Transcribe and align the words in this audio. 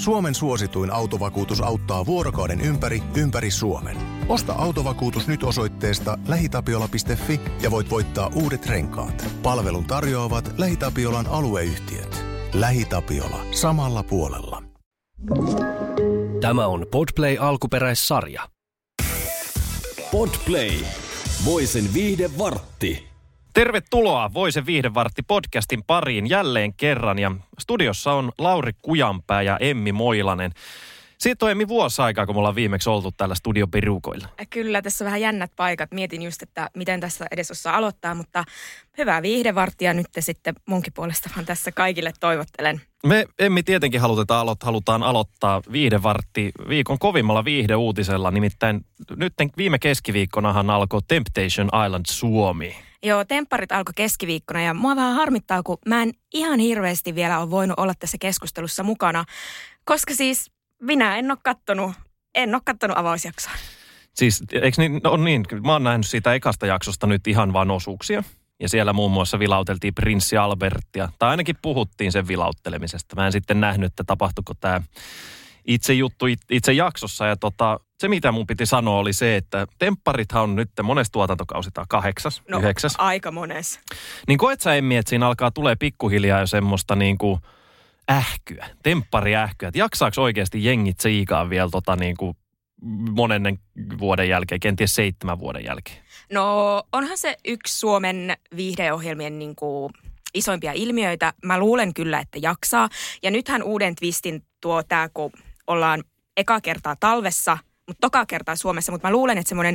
Suomen 0.00 0.34
suosituin 0.34 0.92
autovakuutus 0.92 1.60
auttaa 1.60 2.06
vuorokauden 2.06 2.60
ympäri, 2.60 3.02
ympäri 3.16 3.50
Suomen. 3.50 3.96
Osta 4.28 4.52
autovakuutus 4.52 5.28
nyt 5.28 5.42
osoitteesta 5.42 6.18
lähitapiola.fi 6.28 7.40
ja 7.62 7.70
voit 7.70 7.90
voittaa 7.90 8.30
uudet 8.34 8.66
renkaat. 8.66 9.24
Palvelun 9.42 9.84
tarjoavat 9.84 10.54
LähiTapiolan 10.58 11.26
alueyhtiöt. 11.26 12.24
LähiTapiola. 12.54 13.40
Samalla 13.50 14.02
puolella. 14.02 14.62
Tämä 16.40 16.66
on 16.66 16.86
Podplay 16.90 17.36
alkuperäissarja. 17.40 18.48
Podplay. 20.12 20.70
Voisen 21.44 21.94
viihde 21.94 22.30
vartti. 22.38 23.09
Tervetuloa 23.54 24.34
Voisen 24.34 24.66
viihdevartti 24.66 25.22
podcastin 25.22 25.84
pariin 25.86 26.28
jälleen 26.28 26.74
kerran 26.74 27.18
ja 27.18 27.32
studiossa 27.58 28.12
on 28.12 28.32
Lauri 28.38 28.72
Kujanpää 28.82 29.42
ja 29.42 29.56
Emmi 29.60 29.92
Moilanen. 29.92 30.52
Siitä 31.18 31.44
on 31.44 31.50
Emmi 31.50 31.68
vuosi 31.68 32.02
aikaa, 32.02 32.26
kun 32.26 32.34
me 32.34 32.38
ollaan 32.38 32.54
viimeksi 32.54 32.90
oltu 32.90 33.12
täällä 33.16 33.34
studioperukoilla. 33.34 34.28
Kyllä, 34.50 34.82
tässä 34.82 35.04
on 35.04 35.06
vähän 35.06 35.20
jännät 35.20 35.52
paikat. 35.56 35.90
Mietin 35.92 36.22
just, 36.22 36.42
että 36.42 36.70
miten 36.76 37.00
tässä 37.00 37.26
edes 37.30 37.50
osaa 37.50 37.76
aloittaa, 37.76 38.14
mutta 38.14 38.44
hyvää 38.98 39.22
viihdevarttia 39.22 39.94
nyt 39.94 40.06
sitten 40.18 40.54
munkin 40.66 40.92
puolesta 40.92 41.30
vaan 41.36 41.46
tässä 41.46 41.72
kaikille 41.72 42.12
toivottelen. 42.20 42.80
Me 43.06 43.26
Emmi 43.38 43.62
tietenkin 43.62 44.00
halutetaan, 44.00 44.46
alo- 44.46 44.56
halutaan 44.62 45.02
aloittaa 45.02 45.62
viihdevartti 45.72 46.52
viikon 46.68 46.98
kovimmalla 46.98 47.44
viihdeuutisella. 47.44 48.30
Nimittäin 48.30 48.84
nyt 49.16 49.32
viime 49.56 49.78
keskiviikkonahan 49.78 50.70
alkoi 50.70 51.00
Temptation 51.08 51.70
Island 51.86 52.04
Suomi. 52.08 52.89
Joo, 53.02 53.24
tempparit 53.24 53.72
alkoi 53.72 53.92
keskiviikkona 53.96 54.62
ja 54.62 54.74
mua 54.74 54.96
vähän 54.96 55.14
harmittaa, 55.14 55.62
kun 55.62 55.78
mä 55.86 56.02
en 56.02 56.12
ihan 56.34 56.58
hirveästi 56.58 57.14
vielä 57.14 57.38
ole 57.38 57.50
voinut 57.50 57.78
olla 57.78 57.94
tässä 57.98 58.16
keskustelussa 58.20 58.82
mukana, 58.82 59.24
koska 59.84 60.14
siis 60.14 60.50
minä 60.82 61.16
en 61.16 61.30
ole 61.30 61.38
kattonut, 61.42 61.92
en 62.34 62.54
ole 62.54 62.62
kattonut 62.64 62.98
avausjaksoa. 62.98 63.52
Siis, 64.14 64.42
eikö 64.52 64.82
niin, 64.82 65.00
no 65.04 65.16
niin, 65.16 65.44
mä 65.64 65.72
oon 65.72 65.84
nähnyt 65.84 66.06
siitä 66.06 66.34
ekasta 66.34 66.66
jaksosta 66.66 67.06
nyt 67.06 67.26
ihan 67.26 67.52
vain 67.52 67.70
osuuksia. 67.70 68.24
Ja 68.60 68.68
siellä 68.68 68.92
muun 68.92 69.12
muassa 69.12 69.38
vilauteltiin 69.38 69.94
prinssi 69.94 70.36
Albertia, 70.36 71.08
tai 71.18 71.30
ainakin 71.30 71.56
puhuttiin 71.62 72.12
sen 72.12 72.28
vilauttelemisesta. 72.28 73.16
Mä 73.16 73.26
en 73.26 73.32
sitten 73.32 73.60
nähnyt, 73.60 73.86
että 73.86 74.04
tapahtuiko 74.04 74.54
tämä 74.54 74.80
itse 75.64 75.94
juttu 75.94 76.26
itse 76.50 76.72
jaksossa. 76.72 77.26
Ja 77.26 77.36
tota, 77.36 77.80
se, 78.00 78.08
mitä 78.08 78.32
mun 78.32 78.46
piti 78.46 78.66
sanoa, 78.66 78.98
oli 78.98 79.12
se, 79.12 79.36
että 79.36 79.66
tempparithan 79.78 80.42
on 80.42 80.56
nyt 80.56 80.70
monessa 80.82 81.12
tuotantokausi, 81.12 81.70
tämä 81.70 81.84
kahdeksas, 81.88 82.42
No, 82.48 82.58
yhdeksäs. 82.58 82.94
aika 82.98 83.30
mones. 83.30 83.80
Niin 84.28 84.38
koet 84.38 84.60
sä, 84.60 84.74
Emmi, 84.74 84.96
että 84.96 85.10
siinä 85.10 85.26
alkaa 85.26 85.50
tulee 85.50 85.76
pikkuhiljaa 85.76 86.40
jo 86.40 86.46
semmoista 86.46 86.96
niin 86.96 87.18
kuin 87.18 87.40
ähkyä, 88.10 88.66
temppariähkyä. 88.82 89.68
Että 89.68 89.78
jaksaako 89.78 90.22
oikeasti 90.22 90.64
jengit 90.64 90.96
tsiikaa 90.96 91.50
vielä 91.50 91.68
tota 91.70 91.96
niin 91.96 92.16
kuin 92.16 92.36
monennen 93.10 93.58
vuoden 93.98 94.28
jälkeen, 94.28 94.60
kenties 94.60 94.94
seitsemän 94.94 95.38
vuoden 95.38 95.64
jälkeen? 95.64 95.98
No 96.32 96.82
onhan 96.92 97.18
se 97.18 97.36
yksi 97.48 97.78
Suomen 97.78 98.36
viihdeohjelmien 98.56 99.38
niin 99.38 99.56
kuin 99.56 99.92
isoimpia 100.34 100.72
ilmiöitä. 100.72 101.32
Mä 101.44 101.58
luulen 101.58 101.94
kyllä, 101.94 102.18
että 102.20 102.38
jaksaa. 102.42 102.88
Ja 103.22 103.30
nythän 103.30 103.62
uuden 103.62 103.94
twistin 103.94 104.42
tuo 104.60 104.82
tämä, 104.82 105.08
kun 105.14 105.32
ollaan 105.66 106.04
eka 106.36 106.60
kertaa 106.60 106.96
talvessa, 107.00 107.58
mutta 107.90 108.06
toka 108.06 108.26
kertaa 108.26 108.56
Suomessa. 108.56 108.92
Mutta 108.92 109.08
mä 109.08 109.12
luulen, 109.12 109.38
että 109.38 109.48
semmoinen, 109.48 109.74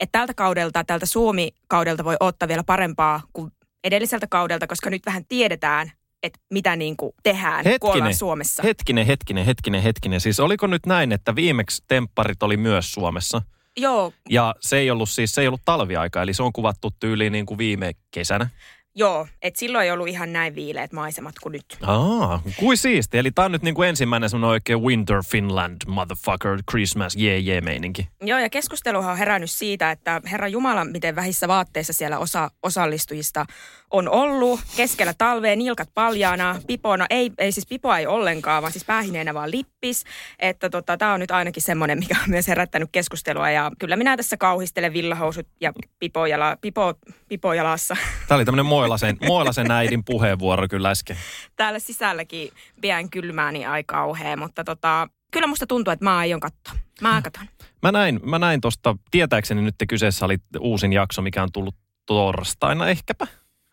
että 0.00 0.18
tältä 0.18 0.34
kaudelta, 0.34 0.84
tältä 0.84 1.06
Suomi-kaudelta 1.06 2.04
voi 2.04 2.16
ottaa 2.20 2.48
vielä 2.48 2.64
parempaa 2.64 3.22
kuin 3.32 3.52
edelliseltä 3.84 4.26
kaudelta, 4.26 4.66
koska 4.66 4.90
nyt 4.90 5.06
vähän 5.06 5.24
tiedetään, 5.28 5.92
että 6.22 6.40
mitä 6.50 6.76
niin 6.76 6.96
kuin 6.96 7.12
tehdään, 7.22 7.64
kun 7.80 7.90
ollaan 7.90 8.14
Suomessa. 8.14 8.62
hetkinen, 8.62 9.06
hetkinen, 9.06 9.44
hetkinen, 9.44 9.82
hetkinen. 9.82 10.20
Siis 10.20 10.40
oliko 10.40 10.66
nyt 10.66 10.86
näin, 10.86 11.12
että 11.12 11.34
viimeksi 11.34 11.84
tempparit 11.88 12.42
oli 12.42 12.56
myös 12.56 12.92
Suomessa? 12.92 13.42
Joo, 13.76 14.12
Ja 14.30 14.54
se 14.60 14.78
ei 14.78 14.90
ollut 14.90 15.10
siis, 15.10 15.34
se 15.34 15.40
ei 15.40 15.48
ollut 15.48 15.62
talviaika, 15.64 16.22
eli 16.22 16.34
se 16.34 16.42
on 16.42 16.52
kuvattu 16.52 16.90
tyyliin 17.00 17.32
niin 17.32 17.46
kuin 17.46 17.58
viime 17.58 17.92
kesänä. 18.10 18.48
Joo, 18.94 19.26
että 19.42 19.58
silloin 19.58 19.84
ei 19.84 19.90
ollut 19.90 20.08
ihan 20.08 20.32
näin 20.32 20.54
viileät 20.54 20.92
maisemat 20.92 21.34
kuin 21.42 21.52
nyt. 21.52 21.78
Aa, 21.82 22.42
kuin 22.56 22.76
siisti. 22.76 23.18
Eli 23.18 23.30
tää 23.30 23.44
on 23.44 23.52
nyt 23.52 23.62
niin 23.62 23.74
kuin 23.74 23.88
ensimmäinen 23.88 24.30
semmoinen 24.30 24.52
oikein 24.52 24.82
Winter 24.82 25.22
Finland, 25.30 25.76
motherfucker, 25.86 26.58
Christmas, 26.70 27.16
jee 27.16 27.32
yeah, 27.32 27.44
jee 27.44 27.54
yeah, 27.54 27.64
meininki. 27.64 28.08
Joo, 28.20 28.38
ja 28.38 28.50
keskusteluhan 28.50 29.12
on 29.12 29.18
herännyt 29.18 29.50
siitä, 29.50 29.90
että 29.90 30.20
Herra 30.30 30.48
Jumala, 30.48 30.84
miten 30.84 31.16
vähissä 31.16 31.48
vaatteissa 31.48 31.92
siellä 31.92 32.18
osa 32.18 32.50
osallistujista 32.62 33.46
on 33.90 34.08
ollut. 34.08 34.60
Keskellä 34.76 35.14
talvea, 35.18 35.56
nilkat 35.56 35.88
paljaana, 35.94 36.60
pipo, 36.66 36.96
no 36.96 37.06
ei, 37.10 37.30
ei 37.38 37.52
siis 37.52 37.66
pipoa 37.66 37.98
ei 37.98 38.06
ollenkaan, 38.06 38.62
vaan 38.62 38.72
siis 38.72 38.84
päähineenä 38.84 39.34
vaan 39.34 39.50
lippis. 39.50 40.04
Että 40.38 40.70
tota, 40.70 40.96
tämä 40.96 41.12
on 41.12 41.20
nyt 41.20 41.30
ainakin 41.30 41.62
semmoinen, 41.62 41.98
mikä 41.98 42.16
on 42.22 42.30
myös 42.30 42.48
herättänyt 42.48 42.88
keskustelua. 42.92 43.50
Ja 43.50 43.70
kyllä 43.78 43.96
minä 43.96 44.16
tässä 44.16 44.36
kauhistelen 44.36 44.92
villahousut 44.92 45.46
ja 45.60 45.72
pipo, 45.98 46.26
jala, 46.26 46.56
pipo, 46.60 46.94
pipo 47.28 47.54
jalassa. 47.54 47.96
Tämä 48.28 48.36
oli 48.36 48.44
tämmöinen 48.44 48.66
Moilasen, 48.82 49.16
Moilasen 49.26 49.70
äidin 49.70 50.04
puheenvuoro 50.04 50.68
kyllä 50.68 50.90
äsken. 50.90 51.16
Täällä 51.56 51.78
sisälläkin 51.78 52.50
pian 52.80 53.10
kylmää, 53.10 53.52
niin 53.52 53.68
aika 53.68 53.94
kauhea. 53.94 54.36
Mutta 54.36 54.64
tota, 54.64 55.08
kyllä 55.32 55.46
musta 55.46 55.66
tuntuu, 55.66 55.92
että 55.92 56.04
mä 56.04 56.16
aion 56.16 56.40
katsoa. 56.40 56.74
Mä 57.00 57.22
katon. 57.22 57.46
Mä 57.82 57.92
näin, 57.92 58.20
mä 58.22 58.38
näin 58.38 58.60
tosta, 58.60 58.96
tietääkseni 59.10 59.62
nyt 59.62 59.74
kyseessä 59.88 60.24
oli 60.24 60.38
uusin 60.60 60.92
jakso, 60.92 61.22
mikä 61.22 61.42
on 61.42 61.52
tullut 61.52 61.74
torstaina 62.06 62.88
ehkäpä. 62.88 63.26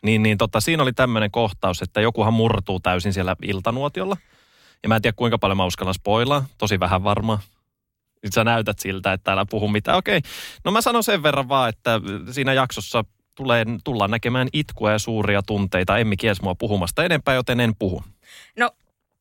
Niin, 0.04 0.24
niin 0.24 0.38
tota, 0.38 0.60
siinä 0.60 0.84
oli 0.84 0.94
tämmöinen 0.94 1.32
kohtaus, 1.32 1.82
että 1.82 2.02
jokuhan 2.02 2.34
murtuu 2.34 2.80
täysin 2.80 3.14
siellä 3.14 3.36
iltanuotiolla. 3.44 4.18
Ja 4.84 4.90
mä 4.90 4.96
en 4.96 5.02
tiedä 5.02 5.16
kuinka 5.16 5.38
paljon 5.38 5.58
mä 5.58 5.66
uskallan 5.66 5.94
spoilaa, 5.94 6.46
tosi 6.58 6.80
vähän 6.80 7.04
varmaan. 7.04 7.40
Nyt 8.24 8.34
sä 8.34 8.44
näytät 8.44 8.80
siltä, 8.80 9.14
että 9.14 9.32
älä 9.32 9.46
puhu 9.50 9.68
mitään. 9.68 9.98
Okei, 9.98 10.22
no 10.66 10.72
mä 10.72 10.82
sanon 10.82 11.04
sen 11.04 11.24
verran 11.24 11.50
vaan, 11.50 11.70
että 11.70 12.02
siinä 12.32 12.54
jaksossa 12.54 13.04
tulee, 13.40 13.66
tullaan 13.84 14.12
näkemään 14.12 14.48
itkua 14.54 14.92
ja 14.92 15.00
suuria 15.00 15.42
tunteita. 15.42 15.98
Emmi 15.98 16.18
kies 16.18 16.42
mua 16.42 16.56
puhumasta 16.56 17.04
enempää, 17.04 17.36
joten 17.36 17.60
en 17.60 17.76
puhu. 17.80 18.04
No, 18.58 18.72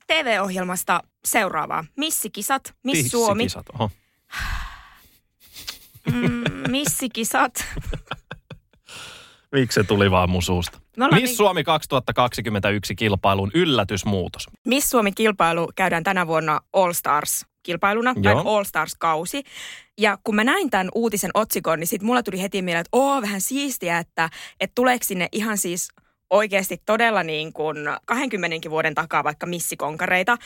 TV-ohjelmasta 0.06 1.02
seuraavaa. 1.24 1.84
Missikisat, 1.96 2.74
Miss 2.84 3.10
Suomi. 3.10 3.42
Tissikisat, 3.42 3.66
Oho. 3.74 3.90
Mm, 6.12 6.70
missikisat. 6.70 7.52
Miksi 9.52 9.74
se 9.74 9.84
tuli 9.84 10.10
vaan 10.10 10.30
mun 10.30 10.42
suusta? 10.42 10.78
Me 10.78 10.78
ollaan 10.78 10.87
Miss 11.06 11.24
niin- 11.24 11.36
Suomi 11.36 11.64
2021 11.64 12.94
kilpailun 12.94 13.50
yllätysmuutos. 13.54 14.46
Miss 14.66 14.90
Suomi-kilpailu 14.90 15.68
käydään 15.76 16.04
tänä 16.04 16.26
vuonna 16.26 16.60
All 16.72 16.92
Stars-kilpailuna, 16.92 18.14
tai 18.22 18.32
Joo. 18.32 18.56
All 18.56 18.64
Stars-kausi. 18.64 19.42
Ja 19.98 20.18
kun 20.24 20.34
mä 20.34 20.44
näin 20.44 20.70
tämän 20.70 20.88
uutisen 20.94 21.30
otsikon, 21.34 21.80
niin 21.80 21.86
sit 21.86 22.02
mulla 22.02 22.22
tuli 22.22 22.42
heti 22.42 22.62
mieleen, 22.62 22.80
että 22.80 22.96
oo, 22.98 23.22
vähän 23.22 23.40
siistiä, 23.40 23.98
että, 23.98 24.30
että 24.60 24.72
tuleeko 24.74 25.04
sinne 25.04 25.28
ihan 25.32 25.58
siis 25.58 25.88
oikeasti 26.30 26.82
todella 26.86 27.22
niin 27.22 27.52
kuin 27.52 27.76
20 28.04 28.70
vuoden 28.70 28.94
takaa 28.94 29.24
vaikka 29.24 29.46
missikonkareita. 29.46 30.36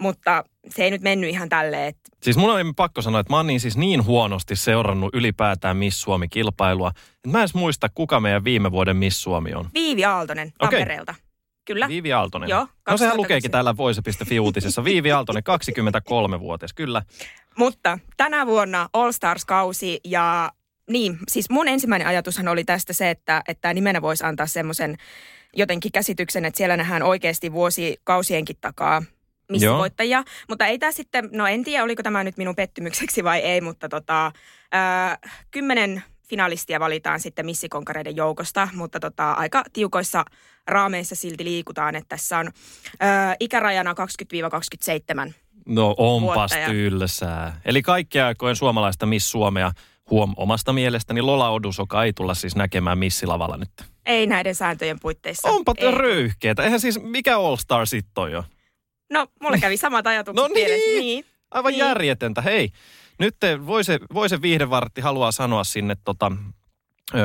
Mutta 0.00 0.44
se 0.68 0.84
ei 0.84 0.90
nyt 0.90 1.02
mennyt 1.02 1.30
ihan 1.30 1.48
tälleen, 1.48 1.88
että 1.88 2.06
Siis 2.22 2.36
mun 2.36 2.50
on 2.50 2.74
pakko 2.74 3.02
sanoa, 3.02 3.20
että 3.20 3.32
mä 3.32 3.36
oon 3.36 3.46
niin 3.46 3.60
siis 3.60 3.76
niin 3.76 4.04
huonosti 4.04 4.56
seurannut 4.56 5.14
ylipäätään 5.14 5.76
Miss 5.76 6.00
Suomi-kilpailua, 6.00 6.88
että 6.88 7.28
mä 7.28 7.38
en 7.38 7.42
edes 7.42 7.54
muista, 7.54 7.88
kuka 7.94 8.20
meidän 8.20 8.44
viime 8.44 8.72
vuoden 8.72 8.96
Miss 8.96 9.22
Suomi 9.22 9.54
on. 9.54 9.68
Viivi 9.74 10.04
Aaltonen. 10.04 10.52
Tampereelta. 10.58 11.14
Kyllä. 11.64 11.88
Viivi 11.88 12.12
Aaltonen. 12.12 12.48
Joo, 12.48 12.60
no 12.60 12.66
sehän 12.66 12.84
2001. 12.84 13.18
lukeekin 13.18 13.50
täällä 13.50 13.76
voise.fi-uutisessa. 13.76 14.84
Viivi 14.90 15.12
Aaltonen, 15.12 15.42
23-vuotias, 16.38 16.72
kyllä. 16.72 17.02
Mutta 17.58 17.98
tänä 18.16 18.46
vuonna 18.46 18.88
All 18.92 19.12
Stars-kausi 19.12 20.00
ja 20.04 20.52
niin, 20.90 21.18
siis 21.28 21.50
mun 21.50 21.68
ensimmäinen 21.68 22.08
ajatushan 22.08 22.48
oli 22.48 22.64
tästä 22.64 22.92
se, 22.92 23.10
että, 23.10 23.42
että 23.48 23.74
nimenä 23.74 24.02
voisi 24.02 24.24
antaa 24.24 24.46
semmoisen 24.46 24.96
jotenkin 25.56 25.92
käsityksen, 25.92 26.44
että 26.44 26.58
siellä 26.58 26.76
nähdään 26.76 27.02
oikeasti 27.02 27.52
vuosikausienkin 27.52 28.56
takaa 28.60 29.02
missivoittajia. 29.50 30.24
Mutta 30.48 30.66
ei 30.66 30.78
tämä 30.78 30.92
sitten, 30.92 31.28
no 31.32 31.46
en 31.46 31.64
tiedä 31.64 31.84
oliko 31.84 32.02
tämä 32.02 32.24
nyt 32.24 32.36
minun 32.36 32.56
pettymykseksi 32.56 33.24
vai 33.24 33.38
ei, 33.38 33.60
mutta 33.60 33.88
tota, 33.88 34.32
ää, 34.72 35.18
kymmenen 35.50 36.02
finalistia 36.28 36.80
valitaan 36.80 37.20
sitten 37.20 37.46
missikonkareiden 37.46 38.16
joukosta, 38.16 38.68
mutta 38.74 39.00
tota, 39.00 39.32
aika 39.32 39.62
tiukoissa 39.72 40.24
raameissa 40.66 41.14
silti 41.14 41.44
liikutaan, 41.44 41.94
että 41.96 42.08
tässä 42.08 42.38
on 42.38 42.50
ää, 43.00 43.36
ikärajana 43.40 43.94
20-27 45.28 45.32
No 45.66 45.94
onpas 45.98 46.52
ja- 46.52 46.68
tylsää. 46.68 47.60
Eli 47.64 47.82
kaikkia 47.82 48.26
aikojen 48.26 48.56
suomalaista 48.56 49.06
Miss 49.06 49.30
Suomea 49.30 49.72
huom 50.10 50.34
omasta 50.36 50.72
mielestäni 50.72 51.22
Lola 51.22 51.50
Odusoka 51.50 52.04
ei 52.04 52.12
tulla 52.12 52.34
siis 52.34 52.56
näkemään 52.56 52.98
missilavalla 52.98 53.56
nyt. 53.56 53.70
Ei 54.06 54.26
näiden 54.26 54.54
sääntöjen 54.54 55.00
puitteissa. 55.00 55.48
Onpa 55.48 55.74
ei. 55.78 55.90
röyhkeetä. 55.90 56.62
Eihän 56.62 56.80
siis, 56.80 57.02
mikä 57.02 57.38
All 57.38 57.56
Star 57.56 57.86
sitten 57.86 58.22
on 58.22 58.32
jo? 58.32 58.44
No, 59.12 59.26
mulla 59.42 59.58
kävi 59.58 59.76
samat 59.76 60.06
ajatukset 60.12 60.48
No 60.48 60.54
niin. 60.54 61.00
Niin. 61.00 61.24
Aivan 61.50 61.72
Niin. 61.72 61.78
järjetöntä. 61.78 62.40
Hei, 62.40 62.70
nyt 63.18 63.36
te, 63.40 63.66
voi, 63.66 63.84
se, 63.84 63.98
voi 64.14 64.28
se 64.28 64.42
viihdevartti 64.42 65.00
haluaa 65.00 65.32
sanoa 65.32 65.64
sinne 65.64 65.96
tota, 66.04 66.32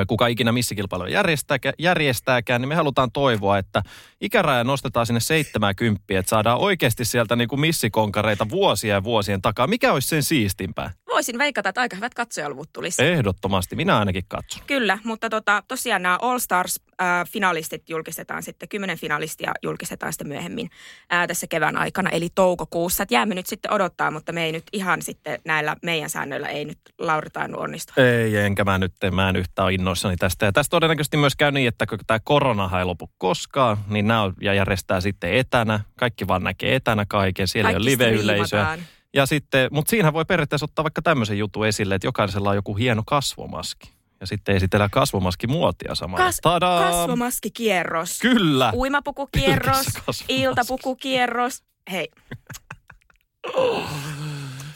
kuka 0.07 0.27
ikinä 0.27 0.51
missikilpailuja 0.51 1.11
järjestääkään, 1.11 1.73
järjestääkään, 1.79 2.61
niin 2.61 2.69
me 2.69 2.75
halutaan 2.75 3.11
toivoa, 3.11 3.57
että 3.57 3.83
ikäraja 4.21 4.63
nostetaan 4.63 5.05
sinne 5.05 5.19
70, 5.19 6.03
että 6.09 6.29
saadaan 6.29 6.57
oikeasti 6.59 7.05
sieltä 7.05 7.35
niin 7.35 7.47
kuin 7.47 7.59
missikonkareita 7.59 8.49
vuosia 8.49 8.93
ja 8.95 9.03
vuosien 9.03 9.41
takaa. 9.41 9.67
Mikä 9.67 9.93
olisi 9.93 10.07
sen 10.07 10.23
siistimpää? 10.23 10.91
Voisin 11.11 11.37
veikata, 11.37 11.69
että 11.69 11.81
aika 11.81 11.95
hyvät 11.95 12.13
katsojaluvut 12.13 12.69
tulisi. 12.73 13.03
Ehdottomasti, 13.03 13.75
minä 13.75 13.99
ainakin 13.99 14.23
katson. 14.27 14.63
Kyllä, 14.67 14.97
mutta 15.03 15.29
tota, 15.29 15.63
tosiaan 15.67 16.01
nämä 16.01 16.17
All 16.21 16.39
Stars-finalistit 16.39 17.83
julkistetaan 17.89 18.43
sitten, 18.43 18.69
kymmenen 18.69 18.97
finalistia 18.97 19.51
julkistetaan 19.63 20.13
sitten 20.13 20.27
myöhemmin 20.27 20.69
ää, 21.09 21.27
tässä 21.27 21.47
kevään 21.47 21.77
aikana, 21.77 22.09
eli 22.09 22.29
toukokuussa. 22.35 23.03
Et 23.03 23.11
jäämme 23.11 23.35
nyt 23.35 23.45
sitten 23.45 23.73
odottaa, 23.73 24.11
mutta 24.11 24.31
me 24.31 24.45
ei 24.45 24.51
nyt 24.51 24.63
ihan 24.73 25.01
sitten 25.01 25.39
näillä 25.45 25.75
meidän 25.83 26.09
säännöillä 26.09 26.47
ei 26.47 26.65
nyt 26.65 26.79
Lauri 26.99 27.29
tainnut 27.29 27.61
onnistua. 27.61 28.03
Ei, 28.03 28.37
enkä 28.37 28.63
mä 28.63 28.77
nyt, 28.77 28.93
mä 29.11 29.29
en 29.29 29.35
yhtään 29.35 29.63
ole 29.65 29.73
innoissani 29.73 30.15
tästä. 30.17 30.45
Ja 30.45 30.51
tästä 30.51 30.69
todennäköisesti 30.69 31.17
myös 31.17 31.35
käy 31.35 31.51
niin, 31.51 31.67
että 31.67 31.85
kun 31.85 31.99
tämä 32.07 32.19
korona 32.23 32.79
ei 32.79 32.85
lopu 32.85 33.09
koskaan, 33.17 33.77
niin 33.89 34.07
nämä 34.07 34.31
järjestää 34.41 35.01
sitten 35.01 35.33
etänä. 35.33 35.79
Kaikki 35.99 36.27
vaan 36.27 36.43
näkee 36.43 36.75
etänä 36.75 37.05
kaiken, 37.09 37.47
siellä 37.47 37.69
ei 37.69 37.75
ole 37.75 37.85
Kaikki 37.85 38.03
live-yleisöä. 38.03 38.45
striimataan. 38.45 39.00
Ja 39.13 39.25
sitten, 39.25 39.67
mutta 39.71 39.89
siinä 39.89 40.13
voi 40.13 40.25
periaatteessa 40.25 40.65
ottaa 40.65 40.83
vaikka 40.83 41.01
tämmöisen 41.01 41.37
jutun 41.37 41.67
esille, 41.67 41.95
että 41.95 42.07
jokaisella 42.07 42.49
on 42.49 42.55
joku 42.55 42.75
hieno 42.75 43.03
kasvomaski. 43.05 43.91
Ja 44.21 44.27
sitten 44.27 44.55
esitellään 44.55 44.89
kasvomaskimuotia 44.89 45.95
samalla. 45.95 46.25
Kas- 46.25 46.39
Tadaa! 46.41 46.91
kasvomaskikierros. 46.91 48.19
Kyllä! 48.19 48.71
Uimapukukierros, 48.75 49.85
kasvomaski. 49.85 50.25
iltapukukierros. 50.41 51.63
Hei, 51.91 52.09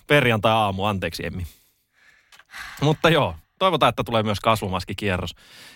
Perjantai-aamu, 0.08 0.86
anteeksi 0.86 1.26
Emmi. 1.26 1.44
Mutta 2.82 3.10
joo, 3.10 3.36
toivotaan, 3.60 3.90
että 3.90 4.04
tulee 4.04 4.24
myös 4.24 4.40
kasvomaskikierros. 4.40 5.36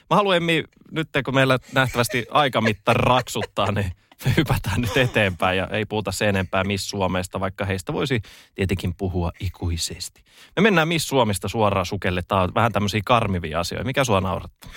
Mä 0.09 0.15
haluan 0.15 0.37
Emmi, 0.37 0.63
nyt 0.91 1.09
kun 1.25 1.35
meillä 1.35 1.59
nähtävästi 1.73 2.25
aikamitta 2.31 2.93
raksuttaa, 2.93 3.71
niin 3.71 3.91
me 4.25 4.33
hypätään 4.37 4.81
nyt 4.81 4.97
eteenpäin 4.97 5.57
ja 5.57 5.67
ei 5.67 5.85
puhuta 5.85 6.11
sen 6.11 6.29
enempää 6.29 6.63
Miss 6.63 6.89
Suomesta, 6.89 7.39
vaikka 7.39 7.65
heistä 7.65 7.93
voisi 7.93 8.21
tietenkin 8.55 8.95
puhua 8.95 9.31
ikuisesti. 9.39 10.23
Me 10.55 10.61
mennään 10.61 10.87
Miss 10.87 11.07
Suomesta 11.07 11.47
suoraan 11.47 11.85
sukelle. 11.85 12.21
Tämä 12.21 12.41
on 12.41 12.55
vähän 12.55 12.71
tämmöisiä 12.71 13.01
karmivia 13.05 13.59
asioita. 13.59 13.85
Mikä 13.85 14.03
sua 14.03 14.21
naurattaa? 14.21 14.71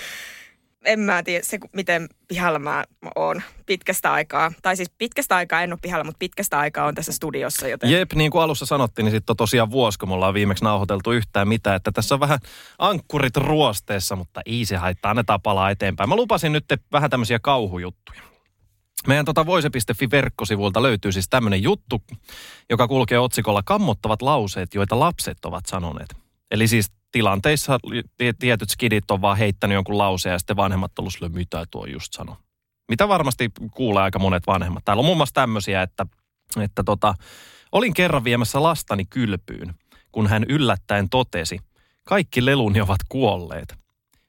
En 0.85 1.01
mä 1.01 1.23
tiedä 1.23 1.45
se, 1.45 1.59
miten 1.73 2.09
pihalla 2.29 2.59
mä 2.59 2.85
oon 3.17 3.43
pitkästä 3.67 4.13
aikaa. 4.13 4.53
Tai 4.63 4.77
siis 4.77 4.91
pitkästä 4.99 5.37
aikaa 5.37 5.63
en 5.63 5.73
ole 5.73 5.79
pihalla, 5.83 6.05
mutta 6.05 6.19
pitkästä 6.19 6.59
aikaa 6.59 6.87
on 6.87 6.95
tässä 6.95 7.13
studiossa, 7.13 7.69
joten... 7.69 7.91
Jep, 7.91 8.13
niin 8.13 8.31
kuin 8.31 8.43
alussa 8.43 8.67
sanottiin, 8.67 9.05
niin 9.05 9.13
sitten 9.13 9.33
on 9.33 9.37
tosiaan 9.37 9.71
vuosi, 9.71 9.99
kun 9.99 10.09
me 10.09 10.15
ollaan 10.15 10.35
viimeksi 10.35 10.65
nauhoiteltu 10.65 11.13
yhtään 11.13 11.49
mitään. 11.49 11.77
Että 11.77 11.93
tässä 11.93 12.15
on 12.15 12.21
vähän 12.21 12.39
ankkurit 12.79 13.37
ruosteessa, 13.37 14.17
mutta 14.17 14.41
ei 14.47 14.65
se 14.65 14.77
haittaa, 14.77 15.11
annetaan 15.11 15.43
palaa 15.43 15.71
eteenpäin. 15.71 16.09
Mä 16.09 16.17
lupasin 16.17 16.53
nyt 16.53 16.65
vähän 16.93 17.11
tämmöisiä 17.11 17.39
kauhujuttuja. 17.39 18.23
Meidän 19.07 19.25
tota 19.25 19.47
voise.fi 19.47 20.11
verkkosivuilta 20.11 20.83
löytyy 20.83 21.13
siis 21.13 21.29
tämmöinen 21.29 21.63
juttu, 21.63 22.03
joka 22.71 22.89
kulkee 22.89 23.19
otsikolla 23.19 23.63
kammottavat 23.63 24.23
lauseet, 24.23 24.75
joita 24.75 25.01
lapset 25.01 25.45
ovat 25.45 25.67
sanoneet. 25.67 26.22
Eli 26.53 26.69
siis 26.69 26.93
tilanteissa 27.13 27.79
ti- 28.17 28.33
tietyt 28.39 28.71
skidit 28.71 29.11
on 29.11 29.21
vaan 29.21 29.37
heittänyt 29.37 29.75
jonkun 29.75 29.99
lauseen 29.99 30.33
ja 30.33 30.39
sitten 30.39 30.57
vanhemmat 30.57 30.99
on 30.99 31.03
ollut 31.03 31.35
mitä 31.35 31.65
tuo 31.71 31.87
just 31.87 32.13
sanoi. 32.13 32.37
Mitä 32.89 33.09
varmasti 33.09 33.51
kuulee 33.71 34.03
aika 34.03 34.19
monet 34.19 34.47
vanhemmat. 34.47 34.85
Täällä 34.85 35.01
on 35.01 35.05
muun 35.05 35.17
muassa 35.17 35.35
tämmöisiä, 35.35 35.83
että, 35.83 36.07
että 36.61 36.83
tota, 36.85 37.15
olin 37.73 37.95
kerran 37.95 38.25
viemässä 38.25 38.63
lastani 38.63 39.05
kylpyyn, 39.05 39.75
kun 40.13 40.27
hän 40.27 40.45
yllättäen 40.49 41.09
totesi, 41.09 41.59
kaikki 42.05 42.45
leluni 42.45 42.81
ovat 42.81 43.01
kuolleet. 43.09 43.75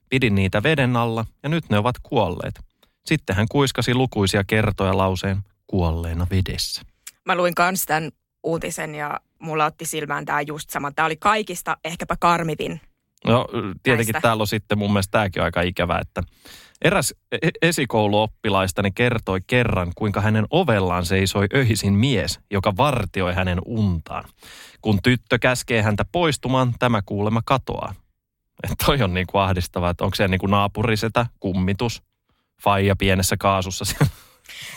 Pidin 0.09 0.35
niitä 0.35 0.63
veden 0.63 0.95
alla 0.95 1.25
ja 1.43 1.49
nyt 1.49 1.69
ne 1.69 1.77
ovat 1.77 1.95
kuolleet. 2.03 2.59
Sitten 3.05 3.35
hän 3.35 3.47
kuiskasi 3.51 3.93
lukuisia 3.93 4.43
kertoja 4.43 4.97
lauseen 4.97 5.37
kuolleena 5.67 6.27
vedessä. 6.29 6.81
Mä 7.25 7.35
luin 7.35 7.55
kans 7.55 7.85
tämän 7.85 8.11
uutisen 8.43 8.95
ja 8.95 9.19
mulla 9.43 9.65
otti 9.65 9.85
silmään 9.85 10.25
tämä 10.25 10.41
just 10.41 10.69
sama. 10.69 10.91
Tämä 10.91 11.05
oli 11.05 11.15
kaikista 11.15 11.77
ehkäpä 11.83 12.15
karmivin. 12.19 12.81
No 13.27 13.47
tietenkin 13.83 14.13
Näistä. 14.13 14.27
täällä 14.27 14.41
on 14.41 14.47
sitten 14.47 14.77
mun 14.77 14.91
mielestä 14.91 15.11
tämäkin 15.11 15.43
aika 15.43 15.61
ikävä, 15.61 15.99
että 15.99 16.23
eräs 16.81 17.13
e- 17.31 17.49
esikouluoppilaistani 17.61 18.91
kertoi 18.91 19.41
kerran, 19.47 19.91
kuinka 19.95 20.21
hänen 20.21 20.45
ovellaan 20.49 21.05
seisoi 21.05 21.47
öisin 21.55 21.93
mies, 21.93 22.39
joka 22.51 22.77
vartioi 22.77 23.33
hänen 23.33 23.59
untaan. 23.65 24.23
Kun 24.81 24.99
tyttö 25.03 25.39
käskee 25.39 25.81
häntä 25.81 26.05
poistumaan, 26.11 26.73
tämä 26.79 27.01
kuulema 27.05 27.41
katoaa. 27.45 27.95
Että 28.63 28.85
toi 28.85 29.01
on 29.01 29.13
niin 29.13 29.27
kuin 29.27 29.41
ahdistavaa, 29.41 29.89
että 29.89 30.03
onko 30.03 30.15
se 30.15 30.27
niin 30.27 30.39
kuin 30.39 30.51
naapurisetä, 30.51 31.25
kummitus, 31.39 32.03
faija 32.61 32.95
pienessä 32.95 33.37
kaasussa. 33.37 34.05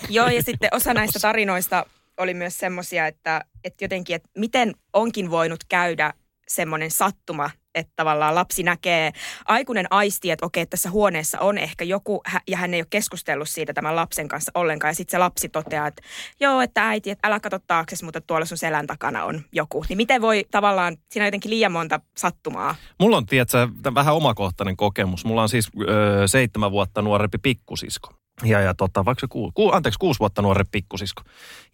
Joo, 0.08 0.28
ja 0.28 0.42
sitten 0.42 0.68
osa 0.72 0.94
näistä 0.94 1.18
tarinoista 1.18 1.86
oli 2.18 2.34
myös 2.34 2.58
semmoisia, 2.58 3.06
että, 3.06 3.44
että 3.64 3.84
jotenkin, 3.84 4.16
että 4.16 4.28
miten 4.38 4.74
onkin 4.92 5.30
voinut 5.30 5.64
käydä 5.68 6.12
semmoinen 6.48 6.90
sattuma, 6.90 7.50
että 7.74 7.92
tavallaan 7.96 8.34
lapsi 8.34 8.62
näkee, 8.62 9.12
aikuinen 9.44 9.86
aisti, 9.90 10.30
että 10.30 10.46
okei, 10.46 10.66
tässä 10.66 10.90
huoneessa 10.90 11.40
on 11.40 11.58
ehkä 11.58 11.84
joku, 11.84 12.22
ja 12.48 12.56
hän 12.56 12.74
ei 12.74 12.80
ole 12.80 12.86
keskustellut 12.90 13.48
siitä 13.48 13.72
tämän 13.72 13.96
lapsen 13.96 14.28
kanssa 14.28 14.52
ollenkaan, 14.54 14.90
ja 14.90 14.94
sitten 14.94 15.10
se 15.10 15.18
lapsi 15.18 15.48
toteaa, 15.48 15.86
että 15.86 16.02
joo, 16.40 16.60
että 16.60 16.88
äiti, 16.88 17.10
että 17.10 17.28
älä 17.28 17.40
katso 17.40 17.58
taakse, 17.66 18.04
mutta 18.04 18.20
tuolla 18.20 18.46
sun 18.46 18.58
selän 18.58 18.86
takana 18.86 19.24
on 19.24 19.42
joku. 19.52 19.84
Niin 19.88 19.96
miten 19.96 20.22
voi 20.22 20.44
tavallaan, 20.50 20.96
siinä 21.10 21.24
on 21.24 21.26
jotenkin 21.26 21.50
liian 21.50 21.72
monta 21.72 22.00
sattumaa. 22.16 22.74
Mulla 23.00 23.16
on, 23.16 23.26
tiedätkö, 23.26 23.68
vähän 23.94 24.14
omakohtainen 24.14 24.76
kokemus. 24.76 25.24
Mulla 25.24 25.42
on 25.42 25.48
siis 25.48 25.70
öö, 25.88 26.28
seitsemän 26.28 26.70
vuotta 26.70 27.02
nuorempi 27.02 27.38
pikkusisko. 27.38 28.14
Ja, 28.44 28.60
ja 28.60 28.74
tota, 28.74 29.04
vaikka 29.04 29.28
ku, 29.28 29.52
ku, 29.54 29.72
anteeksi, 29.72 29.98
kuusi 29.98 30.20
vuotta 30.20 30.42
nuorempi 30.42 30.68
pikkusisko. 30.72 31.22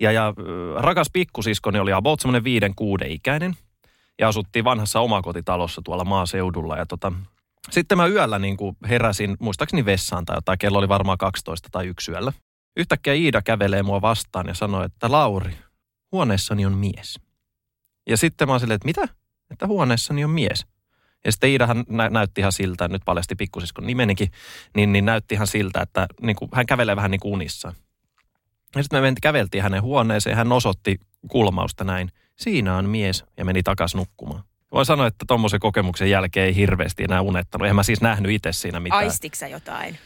Ja, 0.00 0.12
ja 0.12 0.34
rakas 0.76 1.10
pikkusiskoni 1.12 1.78
oli 1.78 1.92
about 1.92 2.20
semmoinen 2.20 2.44
viiden, 2.44 2.74
kuuden 2.74 3.10
ikäinen. 3.10 3.56
Ja 4.18 4.28
asuttiin 4.28 4.64
vanhassa 4.64 5.00
omakotitalossa 5.00 5.82
tuolla 5.84 6.04
maaseudulla. 6.04 6.76
Ja 6.76 6.86
tota, 6.86 7.12
sitten 7.70 7.98
mä 7.98 8.06
yöllä 8.06 8.38
niin 8.38 8.56
kuin 8.56 8.76
heräsin, 8.88 9.36
muistaakseni 9.40 9.84
vessaan 9.84 10.24
tai 10.24 10.36
jotain, 10.36 10.58
kello 10.58 10.78
oli 10.78 10.88
varmaan 10.88 11.18
12 11.18 11.68
tai 11.72 11.86
yksi 11.86 12.10
yöllä. 12.10 12.32
Yhtäkkiä 12.76 13.14
Iida 13.14 13.42
kävelee 13.42 13.82
mua 13.82 14.00
vastaan 14.00 14.46
ja 14.46 14.54
sanoi, 14.54 14.84
että 14.84 15.12
Lauri, 15.12 15.56
huoneessani 16.12 16.66
on 16.66 16.76
mies. 16.76 17.20
Ja 18.08 18.16
sitten 18.16 18.48
mä 18.48 18.52
oon 18.52 18.60
silleen, 18.60 18.76
että 18.76 18.86
mitä? 18.86 19.08
Että 19.50 19.66
huoneessani 19.66 20.24
on 20.24 20.30
mies. 20.30 20.66
Ja 21.24 21.32
sitten 21.32 21.50
Iidahan 21.50 21.84
nä- 21.88 22.10
näytti 22.10 22.40
ihan 22.40 22.52
siltä, 22.52 22.88
nyt 22.88 23.02
paljasti 23.04 23.34
pikkusiskon 23.34 23.86
nimenikin, 23.86 24.28
niin, 24.76 24.92
niin 24.92 25.04
näytti 25.04 25.34
ihan 25.34 25.46
siltä, 25.46 25.80
että 25.82 26.06
niin 26.22 26.36
kuin, 26.36 26.48
hän 26.54 26.66
kävelee 26.66 26.96
vähän 26.96 27.10
niin 27.10 27.20
kuin 27.20 27.32
unissaan. 27.32 27.74
Ja 28.76 28.82
sitten 28.82 28.96
me 28.96 29.00
mentiin, 29.00 29.20
käveltiin 29.20 29.62
hänen 29.62 29.82
huoneeseen, 29.82 30.36
hän 30.36 30.52
osoitti 30.52 31.00
kulmausta 31.28 31.84
näin. 31.84 32.12
Siinä 32.36 32.76
on 32.76 32.88
mies 32.88 33.24
ja 33.36 33.44
meni 33.44 33.62
takaisin 33.62 33.98
nukkumaan. 33.98 34.42
Voin 34.72 34.86
sanoa, 34.86 35.06
että 35.06 35.24
tuommoisen 35.28 35.60
kokemuksen 35.60 36.10
jälkeen 36.10 36.46
ei 36.46 36.56
hirveästi 36.56 37.04
enää 37.04 37.20
unettanut. 37.20 37.64
Eihän 37.64 37.76
mä 37.76 37.82
siis 37.82 38.00
nähnyt 38.00 38.32
itse 38.32 38.52
siinä 38.52 38.80
mitään. 38.80 38.98
Aistiksä 38.98 39.48
jotain? 39.48 39.98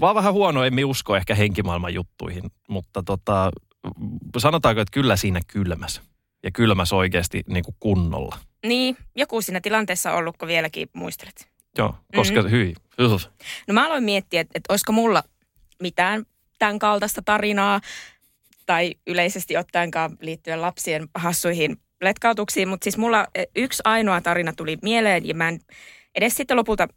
Vaan 0.00 0.14
vähän 0.14 0.32
huono, 0.32 0.64
emme 0.64 0.84
usko 0.84 1.16
ehkä 1.16 1.34
henkimaailman 1.34 1.94
juttuihin, 1.94 2.50
mutta 2.68 3.02
tota, 3.02 3.50
sanotaanko, 4.38 4.80
että 4.80 4.92
kyllä 4.92 5.16
siinä 5.16 5.40
kylmäs. 5.46 6.02
Ja 6.42 6.50
kylmäs 6.50 6.92
oikeasti 6.92 7.44
niin 7.48 7.64
kuin 7.64 7.76
kunnolla. 7.80 8.38
Niin, 8.64 8.96
joku 9.16 9.42
siinä 9.42 9.60
tilanteessa 9.60 10.12
on 10.12 10.18
ollut, 10.18 10.36
kun 10.36 10.48
vieläkin 10.48 10.88
muistelet. 10.92 11.48
Joo, 11.78 11.94
koska 12.16 12.42
mm-hmm. 12.42 12.50
hyi. 12.50 12.74
Uhuh. 13.00 13.20
No 13.68 13.74
mä 13.74 13.86
aloin 13.86 14.04
miettiä, 14.04 14.40
että, 14.40 14.52
että 14.54 14.72
olisiko 14.72 14.92
mulla 14.92 15.22
mitään 15.82 16.26
tämän 16.58 16.78
kaltaista 16.78 17.22
tarinaa 17.24 17.80
tai 18.66 18.94
yleisesti 19.06 19.56
ottaenkaan 19.56 20.16
liittyen 20.20 20.60
lapsien 20.60 21.08
hassuihin 21.14 21.76
letkautuksiin, 22.00 22.68
mutta 22.68 22.84
siis 22.84 22.98
mulla 22.98 23.26
eh, 23.34 23.46
yksi 23.56 23.82
ainoa 23.84 24.20
tarina 24.20 24.52
tuli 24.52 24.78
mieleen 24.82 25.28
ja 25.28 25.34
mä 25.34 25.48
en 25.48 25.60
edes 26.14 26.36
sitten 26.36 26.56
lopulta 26.56 26.88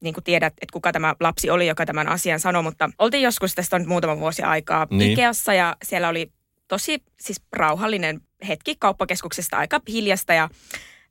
niin 0.00 0.14
kuin 0.14 0.24
tiedät, 0.24 0.52
että 0.52 0.72
kuka 0.72 0.92
tämä 0.92 1.14
lapsi 1.20 1.50
oli, 1.50 1.66
joka 1.66 1.86
tämän 1.86 2.08
asian 2.08 2.40
sanoi, 2.40 2.62
mutta 2.62 2.90
oltiin 2.98 3.22
joskus, 3.22 3.54
tästä 3.54 3.76
on 3.76 3.82
nyt 3.82 3.88
muutama 3.88 4.18
vuosi 4.18 4.42
aikaa, 4.42 4.86
niin. 4.90 5.12
Ikeassa 5.12 5.54
ja 5.54 5.76
siellä 5.82 6.08
oli 6.08 6.32
tosi 6.68 7.02
siis 7.20 7.42
rauhallinen 7.52 8.20
hetki 8.48 8.76
kauppakeskuksesta, 8.78 9.56
aika 9.56 9.80
hiljasta 9.88 10.34
ja 10.34 10.48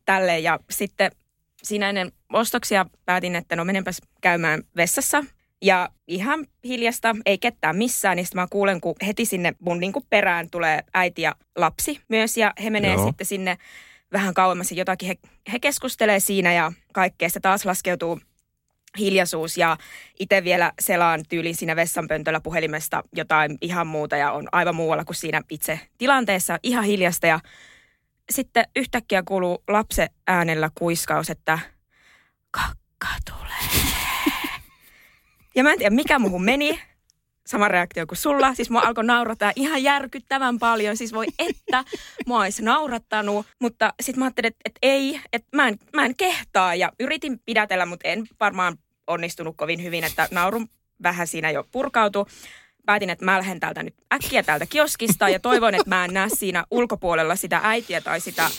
tälleen 0.08 0.44
ja 0.44 0.60
sitten 0.70 1.12
siinä 1.64 1.90
ennen 1.90 2.12
ostoksia 2.34 2.86
päätin, 3.06 3.36
että 3.36 3.56
no 3.56 3.66
menenpäs 3.66 4.02
käymään 4.22 4.64
vessassa. 4.76 5.24
Ja 5.62 5.90
ihan 6.08 6.48
hiljasta, 6.64 7.16
ei 7.26 7.38
ketään 7.38 7.78
missään, 7.78 8.16
niin 8.16 8.26
sitten 8.26 8.42
mä 8.42 8.48
kuulen, 8.50 8.82
kun 8.82 8.96
heti 9.08 9.26
sinne 9.26 9.54
mun 9.60 9.80
niin 9.80 9.94
perään 10.10 10.50
tulee 10.50 10.84
äiti 10.94 11.22
ja 11.22 11.36
lapsi 11.56 12.02
myös. 12.10 12.38
Ja 12.38 12.54
he 12.64 12.70
menee 12.70 12.94
Joo. 12.94 13.08
Sitten 13.08 13.28
sinne 13.28 13.58
vähän 14.14 14.34
kauemmas 14.34 14.72
ja 14.72 14.78
jotakin. 14.78 15.08
He, 15.08 15.16
he 15.52 15.60
keskustelee 15.60 16.20
siinä 16.20 16.54
ja 16.54 16.72
kaikkea. 16.94 17.30
Se 17.30 17.40
taas 17.40 17.66
laskeutuu 17.66 18.20
hiljaisuus 19.00 19.58
ja 19.58 19.78
itse 20.20 20.44
vielä 20.44 20.72
selaan 20.80 21.24
tyylin 21.30 21.56
siinä 21.56 21.76
vessanpöntöllä 21.76 22.40
puhelimesta 22.40 23.04
jotain 23.16 23.58
ihan 23.62 23.88
muuta 23.88 24.18
ja 24.18 24.32
on 24.32 24.48
aivan 24.52 24.76
muualla 24.76 25.06
kuin 25.06 25.16
siinä 25.16 25.42
itse 25.50 25.80
tilanteessa 25.98 26.60
ihan 26.64 26.84
hiljasta 26.84 27.28
ja 27.28 27.40
sitten 28.32 28.66
yhtäkkiä 28.76 29.24
kuuluu 29.24 29.64
lapsen 29.68 30.10
äänellä 30.28 30.70
kuiskaus, 30.76 31.30
että 31.30 31.60
kakka 32.52 33.08
tulee. 33.30 33.82
Ja 35.56 35.64
mä 35.64 35.72
en 35.72 35.78
tiedä, 35.78 35.96
mikä 35.96 36.20
muuhun 36.20 36.44
meni. 36.44 36.80
Sama 37.48 37.68
reaktio 37.68 38.08
kuin 38.08 38.18
sulla. 38.18 38.54
Siis 38.54 38.70
mua 38.70 38.82
alkoi 38.82 39.04
naurattaa 39.04 39.52
ihan 39.56 39.84
järkyttävän 39.84 40.60
paljon. 40.60 40.98
Siis 40.98 41.14
voi 41.14 41.26
että, 41.40 41.84
mua 42.26 42.40
olisi 42.40 42.64
naurattanut. 42.64 43.46
Mutta 43.62 43.94
sitten 44.02 44.20
mä 44.20 44.26
ajattelin, 44.26 44.48
että, 44.48 44.62
että 44.66 44.80
ei, 44.82 45.22
että 45.34 45.58
mä 45.58 45.68
en, 45.68 45.80
mä 45.96 46.06
en 46.06 46.16
kehtaa. 46.16 46.76
Ja 46.76 46.92
yritin 47.00 47.40
pidätellä, 47.40 47.86
mutta 47.86 48.08
en 48.08 48.28
varmaan 48.40 48.78
onnistunut 49.08 49.58
kovin 49.58 49.84
hyvin, 49.84 50.04
että 50.04 50.28
naurun 50.32 50.70
vähän 51.04 51.28
siinä 51.28 51.52
jo 51.52 51.68
purkautui 51.72 52.26
päätin, 52.88 53.10
että 53.10 53.26
mä 53.26 53.38
lähden 53.38 53.60
täältä 53.60 53.84
nyt 53.84 53.96
äkkiä 54.14 54.44
täältä 54.44 54.66
kioskista 54.66 55.30
ja 55.30 55.40
toivon, 55.40 55.76
että 55.76 55.90
mä 55.90 56.06
en 56.06 56.14
näe 56.14 56.30
siinä 56.30 56.64
ulkopuolella 56.72 57.36
sitä 57.36 57.60
äitiä 57.64 58.02
tai 58.02 58.20
sitä 58.20 58.50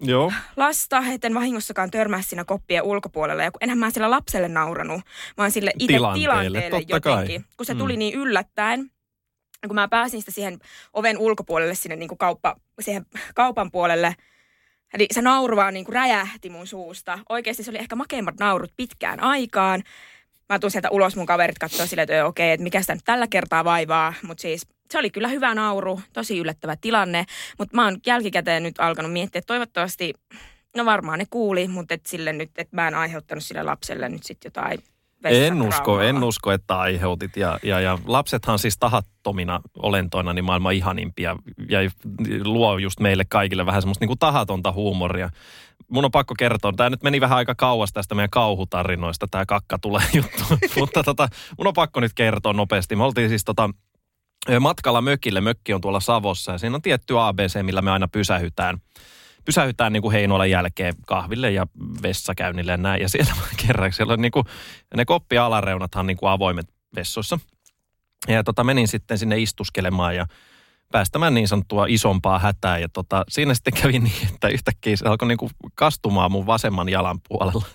Joo. 0.00 0.32
lasta, 0.56 1.02
etten 1.12 1.34
vahingossakaan 1.34 1.90
törmää 1.90 2.22
siinä 2.22 2.44
koppien 2.44 2.82
ulkopuolella. 2.82 3.42
Ja 3.42 3.50
kun 3.50 3.58
enhän 3.62 3.78
mä 3.78 3.90
sillä 3.90 4.10
lapselle 4.10 4.48
nauranut, 4.48 5.00
vaan 5.36 5.50
sille 5.50 5.70
itse 5.78 5.86
Tilanteelle, 5.94 6.60
tilanteelle, 6.60 6.70
totta 6.70 7.00
kai. 7.00 7.12
jotenkin. 7.12 7.44
Kun 7.56 7.66
se 7.66 7.74
Mm. 7.74 7.78
tuli 7.78 7.96
niin 7.96 8.14
yllättäen. 8.14 8.90
Kun 9.66 9.74
mä 9.74 9.88
pääsin 9.88 10.20
sitä 10.20 10.30
siihen 10.32 10.58
oven 10.92 11.18
ulkopuolelle 11.18 11.74
sinne 11.74 11.96
niin 11.96 12.08
kuin 12.08 12.18
kauppa, 12.18 12.56
siihen 12.80 13.06
kaupan 13.34 13.70
puolelle, 13.70 14.14
Eli 14.94 15.06
se 15.12 15.22
nauru 15.22 15.56
vaan 15.56 15.74
niin 15.74 15.84
kuin 15.84 15.94
räjähti 15.94 16.50
mun 16.50 16.66
suusta. 16.66 17.18
Oikeasti 17.28 17.62
se 17.62 17.70
oli 17.70 17.78
ehkä 17.78 17.96
makeimmat 17.96 18.34
naurut 18.40 18.72
pitkään 18.76 19.20
aikaan. 19.20 19.82
Mä 20.48 20.58
tuun 20.58 20.70
sieltä 20.70 20.90
ulos, 20.90 21.16
mun 21.16 21.26
kaverit 21.26 21.58
katsoo 21.58 21.86
silleen, 21.86 22.10
että 22.10 22.26
okei, 22.26 22.50
että 22.50 22.64
mikä 22.64 22.80
sitä 22.80 22.94
nyt 22.94 23.04
tällä 23.04 23.26
kertaa 23.26 23.64
vaivaa. 23.64 24.14
Mutta 24.22 24.42
siis 24.42 24.66
se 24.90 24.98
oli 24.98 25.10
kyllä 25.10 25.28
hyvä 25.28 25.54
nauru, 25.54 26.00
tosi 26.12 26.38
yllättävä 26.38 26.76
tilanne. 26.80 27.24
Mutta 27.58 27.76
mä 27.76 27.84
oon 27.84 27.96
jälkikäteen 28.06 28.62
nyt 28.62 28.74
alkanut 28.78 29.12
miettiä, 29.12 29.38
että 29.38 29.46
toivottavasti, 29.46 30.14
no 30.76 30.84
varmaan 30.84 31.18
ne 31.18 31.26
kuuli, 31.30 31.68
mutta 31.68 31.94
et 31.94 32.06
sille 32.06 32.32
nyt, 32.32 32.50
että 32.58 32.76
mä 32.76 32.88
en 32.88 32.94
aiheuttanut 32.94 33.44
sille 33.44 33.62
lapselle 33.62 34.08
nyt 34.08 34.22
sitten 34.22 34.50
jotain 34.54 34.78
En 35.24 35.62
usko, 35.62 36.00
en 36.00 36.24
usko, 36.24 36.52
että 36.52 36.78
aiheutit. 36.78 37.36
Ja, 37.36 37.58
ja, 37.62 37.80
ja 37.80 37.98
lapsethan 38.06 38.58
siis 38.58 38.78
tahattomina 38.78 39.60
olentoina 39.78 40.32
niin 40.32 40.44
maailman 40.44 40.74
ihanimpia 40.74 41.36
ja 41.68 41.78
luo 42.44 42.78
just 42.78 43.00
meille 43.00 43.24
kaikille 43.28 43.66
vähän 43.66 43.82
semmoista 43.82 44.02
niin 44.02 44.08
kuin 44.08 44.18
tahatonta 44.18 44.72
huumoria. 44.72 45.30
Mun 45.94 46.04
on 46.04 46.10
pakko 46.10 46.34
kertoa, 46.38 46.72
tämä 46.76 46.90
nyt 46.90 47.02
meni 47.02 47.20
vähän 47.20 47.38
aika 47.38 47.54
kauas 47.54 47.92
tästä 47.92 48.14
meidän 48.14 48.30
kauhutarinoista, 48.30 49.28
tämä 49.30 49.46
kakka 49.46 49.78
tulee 49.78 50.02
juttu. 50.14 50.44
Mutta 50.76 51.02
tota, 51.02 51.28
mun 51.58 51.66
on 51.66 51.74
pakko 51.74 52.00
nyt 52.00 52.14
kertoa 52.14 52.52
nopeasti. 52.52 52.96
Me 52.96 53.04
oltiin 53.04 53.28
siis 53.28 53.44
tota, 53.44 53.70
matkalla 54.60 55.00
mökille. 55.00 55.40
Mökki 55.40 55.74
on 55.74 55.80
tuolla 55.80 56.00
Savossa 56.00 56.52
ja 56.52 56.58
siinä 56.58 56.74
on 56.74 56.82
tietty 56.82 57.20
ABC, 57.20 57.62
millä 57.62 57.82
me 57.82 57.90
aina 57.90 58.08
pysähytään 58.08 58.78
pysähytään 59.44 59.92
niin 59.92 60.02
kuin 60.02 60.50
jälkeen 60.50 60.94
kahville 61.06 61.50
ja 61.50 61.66
vessakäynnille 62.02 62.72
ja 62.72 62.76
näin. 62.76 63.02
Ja 63.02 63.08
siellä 63.08 63.32
kerran, 63.66 63.92
siellä 63.92 64.12
on 64.12 64.20
niin 64.20 64.32
kuin, 64.32 64.44
ne 64.96 65.04
koppialareunathan 65.04 66.06
niin 66.06 66.16
kuin 66.16 66.30
avoimet 66.30 66.66
vessoissa. 66.96 67.38
Ja 68.28 68.44
tota, 68.44 68.64
menin 68.64 68.88
sitten 68.88 69.18
sinne 69.18 69.38
istuskelemaan 69.38 70.16
ja 70.16 70.26
päästämään 70.94 71.34
niin 71.34 71.48
sanottua 71.48 71.86
isompaa 71.88 72.38
hätää. 72.38 72.78
Ja 72.78 72.88
tota, 72.88 73.24
siinä 73.28 73.54
sitten 73.54 73.72
kävi 73.82 73.98
niin, 73.98 74.28
että 74.34 74.48
yhtäkkiä 74.48 74.96
se 74.96 75.08
alkoi 75.08 75.28
niin 75.28 75.38
kuin 75.38 75.50
kastumaan 75.74 76.32
mun 76.32 76.46
vasemman 76.46 76.88
jalan 76.88 77.20
puolella. 77.28 77.66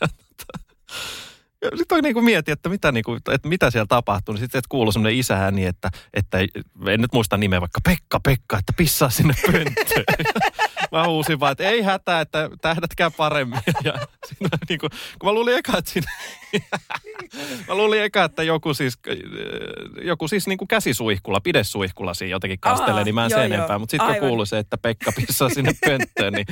Ja 0.00 0.08
tota, 0.36 0.58
sitten 1.76 2.02
niin 2.02 2.14
kuin 2.14 2.24
mietin, 2.24 2.52
että 2.52 2.68
mitä, 2.68 2.92
niin 2.92 3.04
kuin, 3.04 3.20
että 3.32 3.48
mitä 3.48 3.70
siellä 3.70 3.86
tapahtuu. 3.86 4.32
Niin 4.32 4.40
sitten 4.40 4.62
kuului 4.68 4.92
semmoinen 4.92 5.18
isäääni, 5.18 5.64
että, 5.64 5.90
että 6.14 6.38
en 6.86 7.00
nyt 7.00 7.12
muista 7.12 7.36
nimeä, 7.36 7.60
vaikka 7.60 7.80
Pekka, 7.84 8.20
Pekka, 8.20 8.58
että 8.58 8.72
pissaa 8.76 9.10
sinne 9.10 9.34
pönttöön. 9.46 10.04
mä 10.92 11.06
huusin 11.06 11.40
vaan, 11.40 11.52
että 11.52 11.64
ei 11.64 11.82
hätää, 11.82 12.20
että 12.20 12.50
tähdätkää 12.60 13.10
paremmin. 13.10 13.60
Ja 13.84 13.92
siinä, 14.26 14.58
niin 14.68 14.78
kuin, 14.78 14.90
kun 15.18 15.28
mä 15.28 15.32
luulin 15.32 15.56
eka, 15.56 15.78
että 15.78 15.90
siinä, 15.90 16.12
mä 17.68 17.74
luulin 17.74 18.02
eka, 18.02 18.24
että 18.24 18.42
joku 18.42 18.74
siis, 18.74 18.98
joku 20.02 20.28
siis 20.28 20.46
niin 20.46 20.58
kuin 20.58 20.68
käsisuihkulla, 20.68 21.40
pidesuihkulla 21.40 22.14
siinä 22.14 22.30
jotenkin 22.30 22.60
kastelee, 22.60 23.04
niin 23.04 23.14
mä 23.14 23.24
en 23.24 23.30
joo, 23.30 23.40
sen 23.40 23.50
joo, 23.50 23.54
enempää. 23.54 23.78
Mutta 23.78 23.90
sitten 23.90 24.08
kun 24.08 24.28
kuului 24.28 24.46
se, 24.46 24.58
että 24.58 24.78
Pekka 24.78 25.12
pissaa 25.16 25.48
sinne 25.48 25.72
pönttöön, 25.86 26.32
niin 26.32 26.46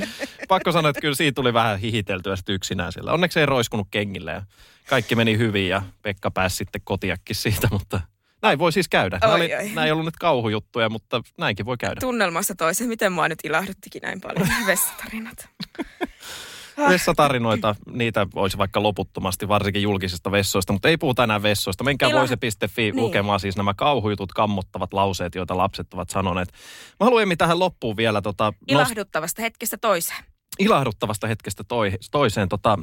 pakko 0.47 0.71
sanoa, 0.71 0.89
että 0.89 1.01
kyllä 1.01 1.15
siitä 1.15 1.35
tuli 1.35 1.53
vähän 1.53 1.79
hihiteltyä 1.79 2.35
sitten 2.35 2.55
yksinään 2.55 2.91
sillä. 2.91 3.13
Onneksi 3.13 3.39
ei 3.39 3.45
roiskunut 3.45 3.87
kengille 3.91 4.31
ja 4.31 4.41
kaikki 4.89 5.15
meni 5.15 5.37
hyvin 5.37 5.69
ja 5.69 5.81
Pekka 6.01 6.31
pääsi 6.31 6.55
sitten 6.55 6.81
kotiakki 6.83 7.33
siitä, 7.33 7.67
mutta 7.71 8.01
näin 8.47 8.59
voi 8.59 8.71
siis 8.71 8.89
käydä. 8.89 9.17
Nämä, 9.21 9.33
Oi, 9.33 9.39
oli, 9.39 9.55
oi. 9.55 9.65
nämä 9.69 9.85
ei 9.85 9.91
ollut 9.91 10.05
nyt 10.05 10.15
kauhujuttuja, 10.15 10.89
mutta 10.89 11.21
näinkin 11.37 11.65
voi 11.65 11.77
käydä. 11.77 11.99
Tunnelmassa 11.99 12.55
toisen, 12.55 12.87
miten 12.87 13.11
mua 13.13 13.27
nyt 13.29 13.39
ilahduttikin 13.43 14.01
näin 14.01 14.21
paljon 14.21 14.47
vessatarinat. 14.67 15.49
Vessatarinoita, 16.89 17.75
niitä 17.91 18.27
olisi 18.35 18.57
vaikka 18.57 18.83
loputtomasti, 18.83 19.47
varsinkin 19.47 19.81
julkisista 19.81 20.31
vessoista, 20.31 20.73
mutta 20.73 20.89
ei 20.89 20.97
puhuta 20.97 21.23
enää 21.23 21.41
vessoista. 21.43 21.83
Menkää 21.83 22.09
Ila- 22.09 22.19
voise.fi 22.19 22.81
Niin. 22.81 22.95
lukemaan 22.95 23.39
siis 23.39 23.57
nämä 23.57 23.73
kauhujutut, 23.73 24.33
kammottavat 24.33 24.93
lauseet, 24.93 25.35
joita 25.35 25.57
lapset 25.57 25.93
ovat 25.93 26.09
sanoneet. 26.09 26.51
Mä 26.99 27.03
haluan 27.05 27.37
tähän 27.37 27.59
loppuun 27.59 27.97
vielä 27.97 28.21
tota, 28.21 28.49
nost- 28.51 28.63
Ilahduttavasta 28.67 29.41
hetkestä 29.41 29.77
toiseen. 29.77 30.23
ilahduttavasta 30.59 31.27
hetkestä 31.27 31.63
toi, 31.63 31.91
toiseen. 32.11 32.49
Tota, 32.49 32.79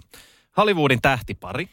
Hollywoodin 0.57 1.03
tähtipari, 1.03 1.69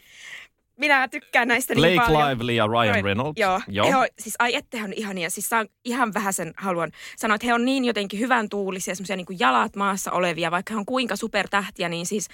Minä 0.82 1.08
tykkään 1.08 1.48
näistä 1.48 1.76
niin 1.76 1.94
Blake 1.94 2.12
paljon. 2.12 2.30
Lively 2.30 2.52
ja 2.52 2.68
Ryan 2.68 3.04
Reynolds. 3.04 3.40
Joo, 3.40 3.62
Joo. 3.68 3.88
He 3.88 3.96
on, 3.96 4.08
siis 4.20 4.36
ai 4.40 4.56
ette 4.56 4.80
he 4.80 4.84
on 4.84 4.94
ihania. 4.94 5.30
Siis 5.30 5.50
saan 5.50 5.68
ihan 5.86 6.14
vähän 6.14 6.34
sen 6.34 6.54
haluan 6.58 6.92
sanoa, 7.18 7.36
että 7.36 7.48
he 7.48 7.54
on 7.54 7.66
niin 7.66 7.86
jotenkin 7.86 8.20
hyvän 8.20 8.50
tuulisia, 8.50 8.96
semmoisia 8.96 9.16
niin 9.16 9.40
jalat 9.40 9.76
maassa 9.76 10.12
olevia, 10.12 10.52
vaikka 10.52 10.74
he 10.74 10.78
on 10.78 10.86
kuinka 10.86 11.16
supertähtiä, 11.16 11.90
niin 11.90 12.06
siis 12.06 12.28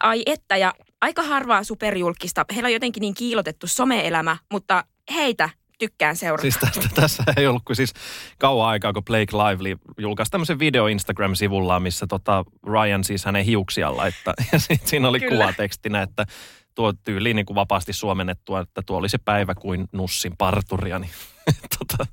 ai 0.00 0.22
että 0.26 0.56
ja 0.56 0.72
aika 1.00 1.22
harvaa 1.22 1.64
superjulkista. 1.64 2.44
Heillä 2.54 2.66
on 2.66 2.72
jotenkin 2.72 3.00
niin 3.00 3.14
kiilotettu 3.14 3.66
some-elämä, 3.66 4.36
mutta 4.52 4.84
heitä 5.14 5.48
tykkään 5.78 6.16
seurata. 6.16 6.42
Siis 6.42 6.58
tästä, 6.60 6.88
tässä 6.94 7.24
ei 7.36 7.46
ollut 7.46 7.62
kuin 7.64 7.76
siis 7.76 7.92
kauan 8.38 8.68
aikaa, 8.68 8.92
kun 8.92 9.04
Blake 9.04 9.36
Lively 9.36 9.76
julkaisi 9.98 10.30
tämmöisen 10.30 10.58
video 10.58 10.86
Instagram-sivullaan, 10.86 11.82
missä 11.82 12.06
tota 12.06 12.44
Ryan 12.66 13.04
siis 13.04 13.24
hänen 13.24 13.44
hiuksia 13.44 13.96
laittaa. 13.96 14.34
Ja 14.52 14.58
sit 14.58 14.86
siinä 14.86 15.08
oli 15.08 15.20
Kyllä. 15.20 15.32
kuvatekstinä, 15.32 16.02
että 16.02 16.26
tuo 16.74 16.92
tyyli 17.04 17.34
niin 17.34 17.46
kuin 17.46 17.54
vapaasti 17.54 17.92
suomennettua, 17.92 18.60
että 18.60 18.82
tuo 18.86 18.98
oli 18.98 19.08
se 19.08 19.18
päivä 19.18 19.54
kuin 19.54 19.88
nussin 19.92 20.36
parturia. 20.38 20.98
Niin, 20.98 21.10
tota, 21.78 22.06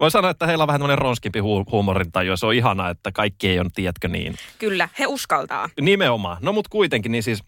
voi 0.00 0.10
sanoa, 0.10 0.30
että 0.30 0.46
heillä 0.46 0.62
on 0.62 0.68
vähän 0.68 0.80
tämmöinen 0.80 0.98
ronskimpi 0.98 1.40
hu- 1.40 1.70
huumorintaju 1.72 2.36
se 2.36 2.46
on 2.46 2.54
ihanaa, 2.54 2.90
että 2.90 3.12
kaikki 3.12 3.48
ei 3.48 3.60
ole, 3.60 3.68
tiedätkö 3.74 4.08
niin, 4.08 4.34
Kyllä, 4.58 4.88
he 4.98 5.06
uskaltaa. 5.06 5.68
Nimenomaan. 5.80 6.36
No 6.40 6.52
mutta 6.52 6.68
kuitenkin, 6.68 7.12
niin 7.12 7.22
siis 7.22 7.42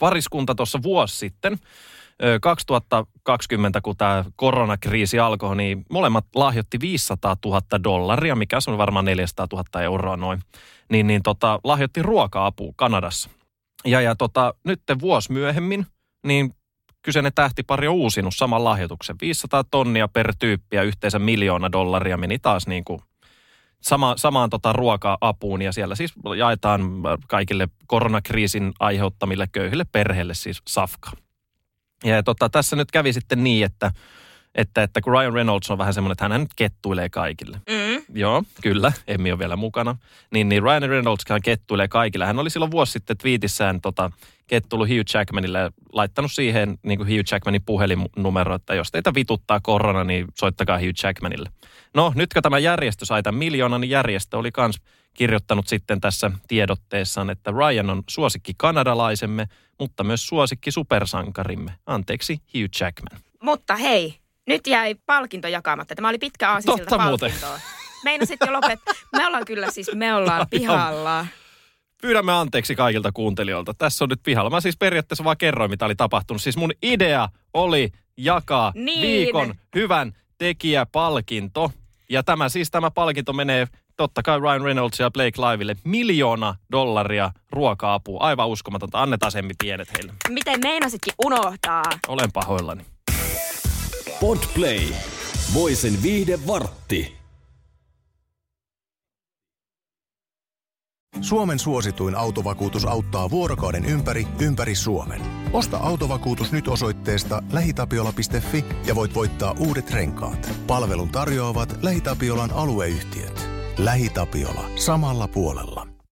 pariskunta 0.00 0.54
tuossa 0.54 0.82
vuosi 0.82 1.16
sitten, 1.16 1.58
ö, 2.22 2.38
2020, 2.42 3.80
kun 3.80 3.96
tämä 3.96 4.24
koronakriisi 4.36 5.18
alkoi, 5.18 5.56
niin 5.56 5.84
molemmat 5.90 6.26
lahjoitti 6.34 6.80
500 6.80 7.36
000 7.44 7.60
dollaria, 7.84 8.36
mikä 8.36 8.58
on 8.68 8.78
varmaan 8.78 9.04
400 9.04 9.46
000 9.52 9.82
euroa 9.82 10.16
noin, 10.16 10.40
niin, 10.90 11.06
niin 11.06 11.22
tota, 11.22 11.60
lahjoitti 11.64 12.02
ruoka-apua 12.02 12.72
Kanadassa. 12.76 13.30
Ja, 13.84 14.00
ja 14.00 14.14
tota, 14.14 14.54
nyt 14.64 14.82
vuosi 15.00 15.32
myöhemmin, 15.32 15.86
niin 16.26 16.54
kyseinen 17.02 17.32
tähtipari 17.34 17.88
on 17.88 17.94
uusinut 17.94 18.34
saman 18.36 18.64
lahjoituksen. 18.64 19.16
500 19.20 19.64
tonnia 19.70 20.08
per 20.08 20.34
tyyppi 20.38 20.76
ja 20.76 20.82
yhteensä 20.82 21.18
miljoona 21.18 21.72
dollaria 21.72 22.16
meni 22.16 22.38
taas 22.38 22.66
niin 22.66 22.84
kuin 22.84 23.00
sama, 23.80 24.14
samaan 24.16 24.50
tota 24.50 24.72
ruoka-apuun 24.72 25.62
ja 25.62 25.72
siellä 25.72 25.94
siis 25.94 26.12
jaetaan 26.36 26.82
kaikille 27.28 27.68
koronakriisin 27.86 28.72
aiheuttamille 28.80 29.48
köyhille 29.52 29.84
perheille 29.92 30.34
siis 30.34 30.62
safka. 30.68 31.10
Ja 32.04 32.22
tota, 32.22 32.48
tässä 32.48 32.76
nyt 32.76 32.90
kävi 32.90 33.12
sitten 33.12 33.44
niin, 33.44 33.64
että, 33.64 33.92
että, 34.54 34.82
että 34.82 35.00
kun 35.00 35.12
Ryan 35.12 35.32
Reynolds 35.32 35.70
on 35.70 35.78
vähän 35.78 35.94
semmoinen, 35.94 36.12
että 36.12 36.28
hän 36.28 36.40
nyt 36.40 36.54
kettuilee 36.56 37.08
kaikille. 37.08 37.60
Mm. 37.68 38.04
Joo, 38.14 38.42
kyllä, 38.62 38.92
Emmi 39.06 39.32
on 39.32 39.38
vielä 39.38 39.56
mukana. 39.56 39.96
Niin, 40.30 40.48
niin 40.48 40.62
Ryan 40.62 40.82
Reynoldskaan 40.82 41.42
kettuilee 41.42 41.88
kaikille. 41.88 42.26
Hän 42.26 42.38
oli 42.38 42.50
silloin 42.50 42.70
vuosi 42.70 42.92
sitten 42.92 43.16
twiitissään 43.16 43.80
tota, 43.80 44.10
kettulu 44.46 44.86
Hugh 44.86 45.14
Jackmanille 45.14 45.58
ja 45.58 45.70
laittanut 45.92 46.32
siihen 46.32 46.78
niin 46.82 46.98
kuin 46.98 47.08
Hugh 47.08 47.32
Jackmanin 47.32 47.62
puhelinnumero, 47.66 48.54
että 48.54 48.74
jos 48.74 48.90
teitä 48.90 49.14
vituttaa 49.14 49.60
korona, 49.62 50.04
niin 50.04 50.26
soittakaa 50.34 50.78
Hugh 50.78 51.04
Jackmanille. 51.04 51.50
No, 51.94 52.12
nyt 52.14 52.32
kun 52.34 52.42
tämä 52.42 52.58
järjestö 52.58 53.04
sai 53.04 53.22
tämän 53.22 53.38
miljoonan, 53.38 53.80
niin 53.80 53.90
järjestö 53.90 54.38
oli 54.38 54.52
kans 54.52 54.80
kirjoittanut 55.14 55.68
sitten 55.68 56.00
tässä 56.00 56.30
tiedotteessaan, 56.48 57.30
että 57.30 57.50
Ryan 57.50 57.90
on 57.90 58.02
suosikki 58.08 58.52
kanadalaisemme, 58.56 59.46
mutta 59.78 60.04
myös 60.04 60.26
suosikki 60.26 60.70
supersankarimme. 60.70 61.72
Anteeksi, 61.86 62.34
Hugh 62.34 62.80
Jackman. 62.80 63.20
Mutta 63.42 63.76
hei, 63.76 64.14
nyt 64.48 64.66
jäi 64.66 64.94
palkinto 65.06 65.48
jakamatta. 65.48 65.94
Tämä 65.94 66.08
oli 66.08 66.18
pitkä 66.18 66.50
aasinsilta 66.52 66.78
Totta 66.90 67.04
muuten. 67.04 67.30
palkintoa. 67.30 67.60
Meinasit 68.04 68.40
jo 68.46 68.52
lopet. 68.52 68.80
Me 69.16 69.26
ollaan 69.26 69.44
kyllä 69.44 69.70
siis, 69.70 69.90
me 69.94 70.14
ollaan 70.14 70.46
pihalla. 70.50 71.26
pyydämme 72.02 72.32
anteeksi 72.32 72.74
kaikilta 72.76 73.12
kuuntelijoilta. 73.12 73.74
Tässä 73.74 74.04
on 74.04 74.08
nyt 74.08 74.20
pihalla. 74.22 74.50
Mä 74.50 74.60
siis 74.60 74.76
periaatteessa 74.76 75.24
vaan 75.24 75.36
kerroin, 75.36 75.70
mitä 75.70 75.84
oli 75.84 75.94
tapahtunut. 75.94 76.42
Siis 76.42 76.56
mun 76.56 76.72
idea 76.82 77.28
oli 77.54 77.92
jakaa 78.16 78.72
Niin. 78.74 79.02
viikon 79.02 79.54
hyvän 79.74 80.12
tekijäpalkinto. 80.38 81.72
Ja 82.10 82.22
tämä 82.22 82.48
siis 82.48 82.70
tämä 82.70 82.90
palkinto 82.90 83.32
menee 83.32 83.66
totta 83.96 84.22
kai 84.22 84.40
Ryan 84.40 84.60
Reynolds 84.62 85.00
ja 85.00 85.10
Blake 85.10 85.40
Livelle 85.42 85.76
miljoona 85.84 86.54
dollaria 86.72 87.30
ruoka-apua. 87.52 88.20
Aivan 88.20 88.48
uskomatonta. 88.48 89.02
Annetaan 89.02 89.32
semmi 89.32 89.54
pienet 89.62 89.92
heille. 89.92 90.12
Miten 90.28 90.60
meinasitkin 90.64 91.14
unohtaa? 91.24 91.82
Olen 92.08 92.32
pahoillani. 92.32 92.82
Podplay. 94.20 94.80
Voisen 95.54 96.02
viihde 96.02 96.38
vartti. 96.46 97.16
Suomen 101.20 101.58
suosituin 101.58 102.14
autovakuutus 102.14 102.84
auttaa 102.84 103.30
vuorokauden 103.30 103.84
ympäri, 103.84 104.26
ympäri 104.40 104.74
Suomen. 104.74 105.20
Osta 105.52 105.76
autovakuutus 105.76 106.52
nyt 106.52 106.68
osoitteesta 106.68 107.42
lähitapiola.fi 107.52 108.64
ja 108.86 108.94
voit 108.94 109.14
voittaa 109.14 109.54
uudet 109.58 109.90
renkaat. 109.90 110.50
Palvelun 110.66 111.08
tarjoavat 111.08 111.78
LähiTapiolan 111.82 112.50
alueyhtiöt. 112.50 113.48
LähiTapiola. 113.78 114.70
Samalla 114.76 115.28
puolella. 115.28 115.87